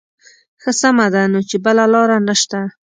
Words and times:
ښه 0.61 0.71
سمه 0.81 1.05
ده 1.13 1.21
نو 1.31 1.39
چې 1.49 1.57
بله 1.65 1.83
لاره 1.93 2.17
نه 2.27 2.35
شته. 2.41 2.59